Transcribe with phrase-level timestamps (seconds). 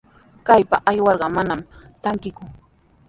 [0.47, 1.65] Kaypa aywarqa manami
[2.01, 2.43] trankiku.